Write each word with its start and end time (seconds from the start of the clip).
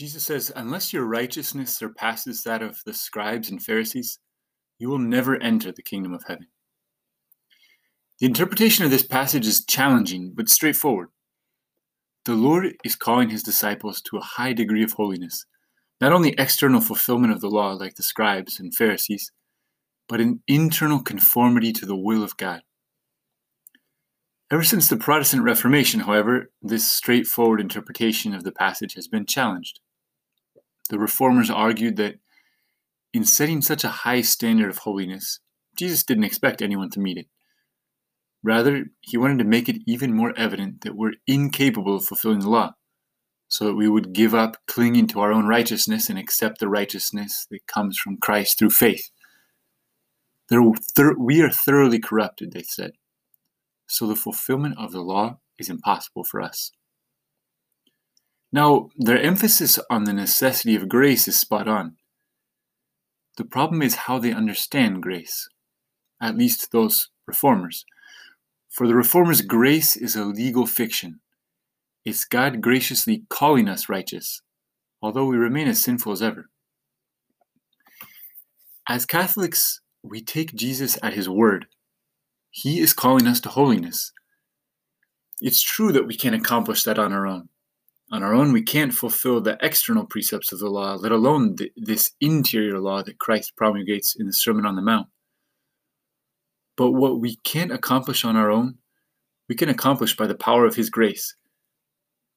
Jesus 0.00 0.24
says, 0.24 0.50
Unless 0.56 0.94
your 0.94 1.04
righteousness 1.04 1.76
surpasses 1.76 2.42
that 2.44 2.62
of 2.62 2.80
the 2.86 2.94
scribes 2.94 3.50
and 3.50 3.62
Pharisees, 3.62 4.18
you 4.78 4.88
will 4.88 4.98
never 4.98 5.36
enter 5.42 5.72
the 5.72 5.82
kingdom 5.82 6.14
of 6.14 6.24
heaven. 6.26 6.46
The 8.18 8.24
interpretation 8.24 8.86
of 8.86 8.90
this 8.90 9.02
passage 9.02 9.46
is 9.46 9.62
challenging 9.62 10.32
but 10.34 10.48
straightforward. 10.48 11.08
The 12.24 12.32
Lord 12.32 12.76
is 12.82 12.96
calling 12.96 13.28
his 13.28 13.42
disciples 13.42 14.00
to 14.00 14.16
a 14.16 14.22
high 14.22 14.54
degree 14.54 14.82
of 14.82 14.92
holiness, 14.92 15.44
not 16.00 16.14
only 16.14 16.34
external 16.38 16.80
fulfillment 16.80 17.34
of 17.34 17.42
the 17.42 17.50
law 17.50 17.72
like 17.72 17.96
the 17.96 18.02
scribes 18.02 18.58
and 18.58 18.74
Pharisees, 18.74 19.32
but 20.08 20.18
an 20.18 20.42
internal 20.48 21.02
conformity 21.02 21.74
to 21.74 21.84
the 21.84 21.94
will 21.94 22.22
of 22.22 22.38
God. 22.38 22.62
Ever 24.50 24.64
since 24.64 24.88
the 24.88 24.96
Protestant 24.96 25.42
Reformation, 25.42 26.00
however, 26.00 26.50
this 26.62 26.90
straightforward 26.90 27.60
interpretation 27.60 28.34
of 28.34 28.44
the 28.44 28.50
passage 28.50 28.94
has 28.94 29.06
been 29.06 29.26
challenged. 29.26 29.78
The 30.90 30.98
Reformers 30.98 31.50
argued 31.50 31.96
that 31.96 32.16
in 33.14 33.24
setting 33.24 33.62
such 33.62 33.82
a 33.82 33.88
high 33.88 34.20
standard 34.20 34.68
of 34.68 34.78
holiness, 34.78 35.40
Jesus 35.76 36.04
didn't 36.04 36.24
expect 36.24 36.60
anyone 36.60 36.90
to 36.90 37.00
meet 37.00 37.16
it. 37.16 37.26
Rather, 38.42 38.84
he 39.00 39.16
wanted 39.16 39.38
to 39.38 39.44
make 39.44 39.68
it 39.68 39.82
even 39.86 40.14
more 40.14 40.34
evident 40.36 40.82
that 40.82 40.94
we're 40.94 41.14
incapable 41.26 41.96
of 41.96 42.04
fulfilling 42.04 42.40
the 42.40 42.50
law, 42.50 42.74
so 43.48 43.64
that 43.64 43.74
we 43.74 43.88
would 43.88 44.12
give 44.12 44.34
up 44.34 44.58
clinging 44.66 45.06
to 45.08 45.20
our 45.20 45.32
own 45.32 45.46
righteousness 45.46 46.10
and 46.10 46.18
accept 46.18 46.60
the 46.60 46.68
righteousness 46.68 47.46
that 47.50 47.66
comes 47.66 47.98
from 47.98 48.18
Christ 48.18 48.58
through 48.58 48.70
faith. 48.70 49.10
we 50.50 51.40
are 51.40 51.50
thoroughly 51.50 51.98
corrupted, 51.98 52.52
they 52.52 52.62
said 52.62 52.92
so 53.90 54.06
the 54.06 54.14
fulfillment 54.14 54.76
of 54.78 54.92
the 54.92 55.00
law 55.00 55.40
is 55.58 55.68
impossible 55.68 56.22
for 56.22 56.40
us. 56.40 56.70
Now, 58.52 58.90
their 58.96 59.20
emphasis 59.20 59.78
on 59.90 60.04
the 60.04 60.12
necessity 60.12 60.74
of 60.74 60.88
grace 60.88 61.28
is 61.28 61.38
spot 61.38 61.68
on. 61.68 61.96
The 63.36 63.44
problem 63.44 63.80
is 63.80 64.06
how 64.06 64.18
they 64.18 64.32
understand 64.32 65.02
grace, 65.02 65.48
at 66.20 66.36
least 66.36 66.72
those 66.72 67.08
reformers. 67.26 67.84
For 68.68 68.86
the 68.86 68.94
reformers, 68.94 69.40
grace 69.40 69.96
is 69.96 70.16
a 70.16 70.24
legal 70.24 70.66
fiction. 70.66 71.20
It's 72.04 72.24
God 72.24 72.60
graciously 72.60 73.24
calling 73.28 73.68
us 73.68 73.88
righteous, 73.88 74.42
although 75.00 75.26
we 75.26 75.36
remain 75.36 75.68
as 75.68 75.82
sinful 75.82 76.12
as 76.12 76.22
ever. 76.22 76.50
As 78.88 79.06
Catholics, 79.06 79.80
we 80.02 80.20
take 80.20 80.54
Jesus 80.54 80.98
at 81.02 81.12
his 81.12 81.28
word 81.28 81.66
he 82.50 82.80
is 82.80 82.92
calling 82.92 83.26
us 83.26 83.40
to 83.40 83.48
holiness. 83.48 84.12
It's 85.40 85.62
true 85.62 85.92
that 85.92 86.06
we 86.06 86.16
can't 86.16 86.34
accomplish 86.34 86.82
that 86.84 86.98
on 86.98 87.12
our 87.12 87.26
own. 87.26 87.48
On 88.12 88.22
our 88.22 88.34
own, 88.34 88.52
we 88.52 88.62
can't 88.62 88.92
fulfill 88.92 89.40
the 89.40 89.56
external 89.62 90.04
precepts 90.04 90.52
of 90.52 90.58
the 90.58 90.68
law, 90.68 90.94
let 90.94 91.12
alone 91.12 91.56
this 91.76 92.10
interior 92.20 92.80
law 92.80 93.02
that 93.02 93.18
Christ 93.20 93.52
promulgates 93.56 94.16
in 94.18 94.26
the 94.26 94.32
Sermon 94.32 94.66
on 94.66 94.74
the 94.74 94.82
Mount. 94.82 95.06
But 96.76 96.92
what 96.92 97.20
we 97.20 97.36
can't 97.44 97.70
accomplish 97.70 98.24
on 98.24 98.36
our 98.36 98.50
own, 98.50 98.78
we 99.48 99.54
can 99.54 99.68
accomplish 99.68 100.16
by 100.16 100.26
the 100.26 100.34
power 100.34 100.66
of 100.66 100.74
His 100.74 100.90
grace. 100.90 101.36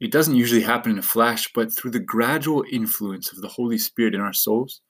It 0.00 0.12
doesn't 0.12 0.36
usually 0.36 0.62
happen 0.62 0.92
in 0.92 0.98
a 0.98 1.02
flash, 1.02 1.48
but 1.54 1.72
through 1.72 1.92
the 1.92 2.00
gradual 2.00 2.64
influence 2.70 3.32
of 3.32 3.40
the 3.40 3.48
Holy 3.48 3.78
Spirit 3.78 4.14
in 4.14 4.20
our 4.20 4.32
souls, 4.32 4.82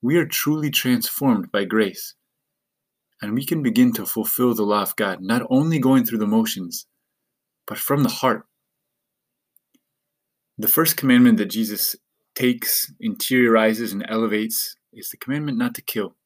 we 0.00 0.16
are 0.16 0.26
truly 0.26 0.70
transformed 0.70 1.50
by 1.52 1.64
grace 1.64 2.14
and 3.22 3.34
we 3.34 3.44
can 3.44 3.62
begin 3.62 3.92
to 3.92 4.04
fulfill 4.04 4.54
the 4.54 4.62
law 4.62 4.82
of 4.82 4.96
God, 4.96 5.22
not 5.22 5.42
only 5.48 5.78
going 5.78 6.04
through 6.04 6.18
the 6.18 6.26
motions, 6.26 6.86
but 7.66 7.78
from 7.78 8.02
the 8.02 8.10
heart. 8.10 8.44
The 10.56 10.68
first 10.68 10.96
commandment 10.96 11.38
that 11.38 11.46
Jesus 11.46 11.96
takes, 12.34 12.92
interiorizes, 13.02 13.92
and 13.92 14.04
elevates 14.08 14.76
is 14.92 15.08
the 15.08 15.16
commandment 15.16 15.58
not 15.58 15.74
to 15.74 15.82
kill. 15.82 16.16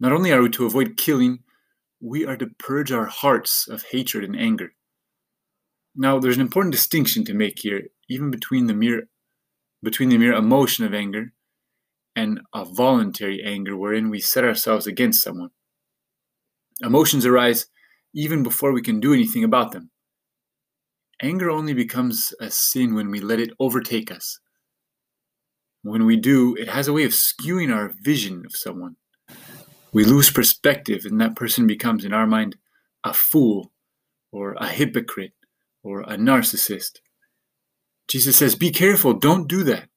Not 0.00 0.12
only 0.12 0.32
are 0.32 0.42
we 0.42 0.50
to 0.50 0.66
avoid 0.66 0.96
killing, 0.96 1.40
we 2.00 2.24
are 2.26 2.36
to 2.36 2.50
purge 2.58 2.92
our 2.92 3.06
hearts 3.06 3.68
of 3.68 3.84
hatred 3.90 4.24
and 4.24 4.38
anger. 4.38 4.72
Now, 5.94 6.18
there's 6.18 6.36
an 6.36 6.42
important 6.42 6.72
distinction 6.72 7.24
to 7.24 7.34
make 7.34 7.60
here, 7.60 7.88
even 8.08 8.30
between 8.30 8.66
the 8.66 8.74
mere 8.74 9.08
between 9.82 10.08
the 10.08 10.18
mere 10.18 10.32
emotion 10.32 10.84
of 10.84 10.92
anger 10.92 11.32
and 12.16 12.40
a 12.52 12.64
voluntary 12.64 13.40
anger 13.44 13.76
wherein 13.76 14.10
we 14.10 14.18
set 14.18 14.42
ourselves 14.42 14.88
against 14.88 15.22
someone. 15.22 15.50
Emotions 16.82 17.24
arise 17.24 17.66
even 18.12 18.42
before 18.42 18.72
we 18.72 18.82
can 18.82 18.98
do 18.98 19.14
anything 19.14 19.44
about 19.44 19.70
them. 19.70 19.90
Anger 21.20 21.50
only 21.50 21.74
becomes 21.74 22.32
a 22.40 22.50
sin 22.50 22.94
when 22.94 23.10
we 23.10 23.20
let 23.20 23.40
it 23.40 23.50
overtake 23.58 24.12
us. 24.12 24.38
When 25.82 26.06
we 26.06 26.16
do, 26.16 26.54
it 26.56 26.68
has 26.68 26.88
a 26.88 26.92
way 26.92 27.04
of 27.04 27.12
skewing 27.12 27.74
our 27.74 27.92
vision 28.02 28.44
of 28.46 28.54
someone. 28.54 28.96
We 29.92 30.04
lose 30.04 30.30
perspective, 30.30 31.04
and 31.04 31.20
that 31.20 31.34
person 31.34 31.66
becomes, 31.66 32.04
in 32.04 32.12
our 32.12 32.26
mind, 32.26 32.56
a 33.04 33.14
fool, 33.14 33.72
or 34.32 34.52
a 34.54 34.68
hypocrite, 34.68 35.32
or 35.82 36.02
a 36.02 36.16
narcissist. 36.16 37.00
Jesus 38.08 38.36
says, 38.36 38.54
Be 38.54 38.70
careful, 38.70 39.14
don't 39.14 39.48
do 39.48 39.64
that. 39.64 39.88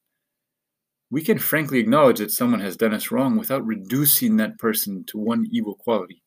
We 1.10 1.22
can 1.22 1.38
frankly 1.38 1.78
acknowledge 1.78 2.18
that 2.18 2.30
someone 2.30 2.60
has 2.60 2.76
done 2.76 2.94
us 2.94 3.10
wrong 3.10 3.36
without 3.36 3.66
reducing 3.66 4.38
that 4.38 4.58
person 4.58 5.04
to 5.08 5.18
one 5.18 5.46
evil 5.50 5.74
quality. 5.74 6.22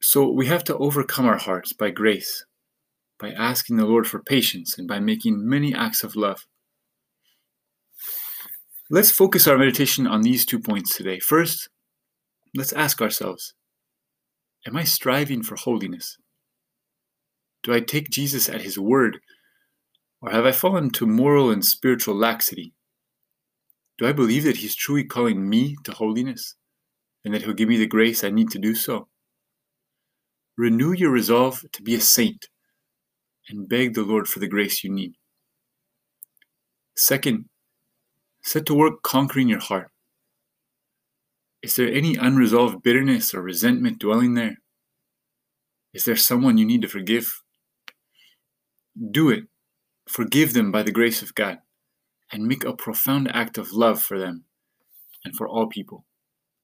So 0.00 0.30
we 0.30 0.46
have 0.46 0.64
to 0.64 0.76
overcome 0.76 1.26
our 1.26 1.36
hearts 1.36 1.72
by 1.72 1.90
grace, 1.90 2.44
by 3.18 3.32
asking 3.32 3.76
the 3.76 3.86
Lord 3.86 4.06
for 4.06 4.22
patience, 4.22 4.78
and 4.78 4.86
by 4.86 5.00
making 5.00 5.48
many 5.48 5.74
acts 5.74 6.04
of 6.04 6.16
love. 6.16 6.46
Let's 8.90 9.10
focus 9.10 9.46
our 9.46 9.58
meditation 9.58 10.06
on 10.06 10.22
these 10.22 10.46
two 10.46 10.60
points 10.60 10.96
today. 10.96 11.18
First, 11.18 11.68
let's 12.54 12.72
ask 12.72 13.02
ourselves 13.02 13.54
Am 14.66 14.76
I 14.76 14.84
striving 14.84 15.42
for 15.42 15.56
holiness? 15.56 16.16
Do 17.62 17.74
I 17.74 17.80
take 17.80 18.10
Jesus 18.10 18.48
at 18.48 18.62
his 18.62 18.78
word, 18.78 19.18
or 20.22 20.30
have 20.30 20.46
I 20.46 20.52
fallen 20.52 20.90
to 20.90 21.06
moral 21.06 21.50
and 21.50 21.64
spiritual 21.64 22.14
laxity? 22.14 22.72
Do 23.98 24.06
I 24.06 24.12
believe 24.12 24.44
that 24.44 24.58
he's 24.58 24.76
truly 24.76 25.04
calling 25.04 25.48
me 25.48 25.76
to 25.84 25.92
holiness, 25.92 26.54
and 27.24 27.34
that 27.34 27.42
he'll 27.42 27.52
give 27.52 27.68
me 27.68 27.76
the 27.76 27.86
grace 27.86 28.22
I 28.22 28.30
need 28.30 28.50
to 28.50 28.58
do 28.58 28.74
so? 28.74 29.08
Renew 30.56 30.92
your 30.92 31.10
resolve 31.10 31.64
to 31.72 31.82
be 31.82 31.94
a 31.94 32.00
saint 32.00 32.48
and 33.48 33.68
beg 33.68 33.94
the 33.94 34.02
Lord 34.02 34.28
for 34.28 34.38
the 34.38 34.48
grace 34.48 34.84
you 34.84 34.90
need. 34.90 35.14
Second, 36.96 37.48
set 38.42 38.66
to 38.66 38.74
work 38.74 39.02
conquering 39.02 39.48
your 39.48 39.60
heart. 39.60 39.90
Is 41.62 41.74
there 41.74 41.88
any 41.88 42.16
unresolved 42.16 42.82
bitterness 42.82 43.34
or 43.34 43.42
resentment 43.42 43.98
dwelling 43.98 44.34
there? 44.34 44.56
Is 45.92 46.04
there 46.04 46.16
someone 46.16 46.58
you 46.58 46.66
need 46.66 46.82
to 46.82 46.88
forgive? 46.88 47.42
Do 49.10 49.30
it. 49.30 49.44
Forgive 50.08 50.54
them 50.54 50.70
by 50.70 50.82
the 50.82 50.92
grace 50.92 51.22
of 51.22 51.34
God 51.34 51.58
and 52.32 52.46
make 52.46 52.64
a 52.64 52.72
profound 52.72 53.30
act 53.34 53.58
of 53.58 53.72
love 53.72 54.02
for 54.02 54.18
them 54.18 54.44
and 55.24 55.34
for 55.36 55.48
all 55.48 55.66
people. 55.66 56.04